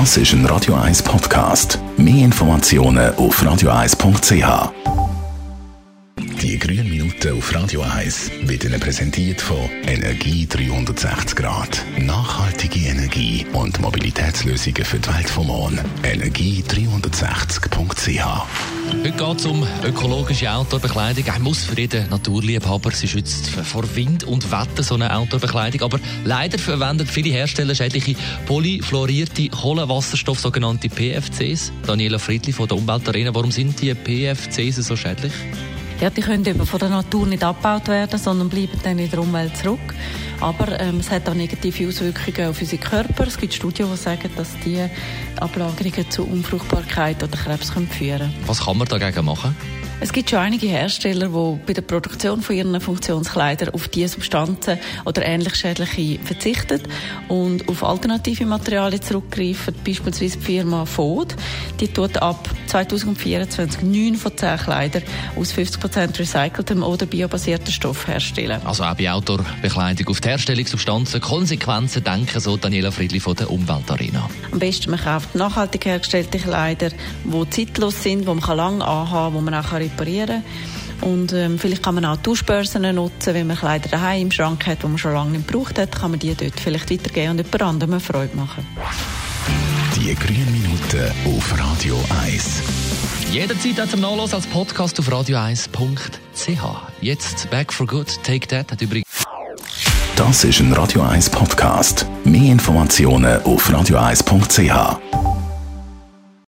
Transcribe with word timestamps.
Das 0.00 0.16
ist 0.16 0.32
ein 0.32 0.44
Radio 0.46 0.74
1 0.74 1.04
Podcast. 1.04 1.78
Mehr 1.96 2.24
Informationen 2.24 3.14
auf 3.14 3.40
radio1.ch. 3.40 4.72
Die 6.42 6.58
grünen 6.58 6.90
Minuten 6.90 7.38
auf 7.38 7.54
Radio 7.54 7.82
1 7.82 8.32
werden 8.42 8.80
präsentiert 8.80 9.40
von 9.40 9.70
Energie 9.86 10.48
360 10.48 11.36
Grad. 11.36 11.84
Nachhaltige 11.96 12.73
Energie 13.14 13.46
und 13.52 13.80
Mobilitätslösungen 13.80 14.84
für 14.84 14.98
die 14.98 15.14
Welt 15.14 15.30
vom 15.30 15.46
Morgen. 15.46 15.78
Energie360.ch 16.02 18.24
Heute 18.90 19.12
geht 19.12 19.38
es 19.38 19.46
um 19.46 19.64
ökologische 19.84 20.50
Outdoor-Bekleidung. 20.50 21.24
Er 21.24 21.38
muss 21.38 21.62
für 21.62 21.78
jeden 21.78 22.10
Naturliebhaber. 22.10 22.90
Sie 22.90 23.06
schützt 23.06 23.50
vor 23.50 23.84
Wind 23.94 24.24
und 24.24 24.50
Wetter 24.50 24.82
so 24.82 24.96
eine 24.96 25.16
Outdoor-Bekleidung. 25.16 25.82
Aber 25.82 26.00
leider 26.24 26.58
verwenden 26.58 27.06
viele 27.06 27.30
Hersteller 27.30 27.76
schädliche 27.76 28.16
polyfluorierte 28.46 29.48
Kohlenwasserstoff, 29.48 30.40
sogenannte 30.40 30.88
PFCs. 30.88 31.70
Daniela 31.86 32.18
Friedli 32.18 32.52
von 32.52 32.66
der 32.66 32.78
Umweltarena, 32.78 33.32
warum 33.32 33.52
sind 33.52 33.80
die 33.80 33.94
PFCs 33.94 34.88
so 34.88 34.96
schädlich? 34.96 35.32
Ja, 36.00 36.10
die 36.10 36.22
können 36.22 36.44
eben 36.44 36.66
von 36.66 36.80
der 36.80 36.88
Natur 36.88 37.26
nicht 37.26 37.44
abgebaut 37.44 37.86
werden, 37.86 38.18
sondern 38.18 38.48
bleiben 38.48 38.76
dann 38.82 38.98
in 38.98 39.08
der 39.08 39.20
Umwelt 39.20 39.56
zurück. 39.56 39.94
Aber 40.40 40.80
ähm, 40.80 41.00
es 41.00 41.10
hat 41.10 41.28
auch 41.28 41.34
negative 41.34 41.88
Auswirkungen 41.88 42.48
auf 42.48 42.60
unseren 42.60 42.80
Körper. 42.80 43.26
Es 43.26 43.38
gibt 43.38 43.54
Studien, 43.54 43.88
die 43.90 43.96
sagen, 43.96 44.30
dass 44.36 44.50
die 44.64 44.84
Ablagerungen 45.40 46.10
zu 46.10 46.24
Unfruchtbarkeit 46.24 47.22
oder 47.22 47.36
Krebs 47.36 47.72
können 47.72 47.88
führen 47.88 48.18
können. 48.18 48.34
Was 48.46 48.64
kann 48.64 48.76
man 48.78 48.88
dagegen 48.88 49.24
machen? 49.24 49.56
Es 50.00 50.12
gibt 50.12 50.28
schon 50.28 50.40
einige 50.40 50.66
Hersteller, 50.66 51.28
die 51.28 51.60
bei 51.66 51.72
der 51.72 51.82
Produktion 51.82 52.42
von 52.42 52.56
ihren 52.56 52.78
Funktionskleidern 52.80 53.70
auf 53.70 53.88
diese 53.88 54.14
Substanzen 54.14 54.78
oder 55.04 55.24
ähnlich 55.24 55.54
schädliche 55.54 56.18
verzichten 56.18 56.82
und 57.28 57.68
auf 57.68 57.84
alternative 57.84 58.44
Materialien 58.44 59.00
zurückgreifen. 59.00 59.74
Beispielsweise 59.84 60.36
die 60.36 60.44
Firma 60.44 60.84
Ford. 60.84 61.34
Die 61.80 61.88
tut 61.88 62.18
ab 62.18 62.48
2024 62.66 63.82
neun 63.82 64.16
von 64.16 64.36
zehn 64.36 64.56
Kleidern 64.56 65.02
aus 65.36 65.52
50% 65.52 66.18
recyceltem 66.18 66.82
oder 66.82 67.06
biobasierten 67.06 67.72
Stoff 67.72 68.06
herstellen. 68.08 68.60
Also 68.64 68.84
auch 68.84 68.94
bei 68.94 69.10
Outdoor-Bekleidung 69.10 70.08
auf 70.08 70.20
die 70.20 70.28
Herstellungssubstanzen 70.28 71.20
Konsequenzen 71.20 72.04
denken, 72.04 72.40
so 72.40 72.56
Daniela 72.56 72.90
Friedli 72.90 73.20
von 73.20 73.34
der 73.34 73.50
Umweltarena. 73.50 74.28
Am 74.50 74.58
besten 74.58 74.90
man 74.90 75.00
kauft 75.00 75.34
nachhaltig 75.34 75.86
hergestellte 75.86 76.38
Kleider, 76.38 76.90
die 77.24 77.50
zeitlos 77.50 78.02
sind, 78.02 78.20
die 78.20 78.34
man 78.34 78.56
lange 78.56 78.84
anhaben 78.84 79.34
kann, 79.34 79.44
die 79.44 79.50
man 79.50 79.64
auch 79.64 79.72
reparieren 79.72 80.42
kann. 80.42 80.74
Und 81.00 81.32
ähm, 81.32 81.58
vielleicht 81.58 81.82
kann 81.82 81.96
man 81.96 82.04
auch 82.04 82.16
Tauschbörsen 82.16 82.94
nutzen, 82.94 83.34
wenn 83.34 83.46
man 83.46 83.56
Kleider 83.56 83.88
daheim 83.90 84.22
im 84.22 84.32
Schrank 84.32 84.66
hat, 84.66 84.82
die 84.82 84.86
man 84.86 84.98
schon 84.98 85.12
lange 85.12 85.32
nicht 85.32 85.46
gebraucht 85.46 85.78
hat, 85.78 85.92
kann 85.92 86.12
man 86.12 86.20
die 86.20 86.34
dort 86.34 86.58
vielleicht 86.58 86.90
weitergeben 86.90 87.32
und 87.32 87.38
jemand 87.38 87.62
anderem 87.62 88.00
Freude 88.00 88.36
machen. 88.36 88.66
Die 90.04 90.14
grünen 90.14 90.52
Minuten 90.52 91.10
auf 91.34 91.58
Radio 91.58 91.98
1. 92.26 92.60
Jederzeit 93.32 93.80
auch 93.80 93.88
zum 93.88 94.00
Nachlassen 94.00 94.34
als 94.34 94.46
Podcast 94.46 95.00
auf 95.00 95.08
radio1.ch. 95.08 96.60
Jetzt 97.00 97.48
Back 97.48 97.72
for 97.72 97.86
Good, 97.86 98.22
Take 98.22 98.46
That 98.48 98.70
hat 98.70 98.82
übrigens. 98.82 99.24
Das 100.14 100.44
ist 100.44 100.60
ein 100.60 100.74
Radio 100.74 101.00
1 101.00 101.30
Podcast. 101.30 102.04
Mehr 102.22 102.52
Informationen 102.52 103.42
auf 103.44 103.70
radio1.ch. 103.70 105.23